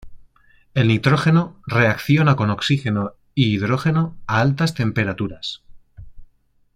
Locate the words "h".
3.63-3.89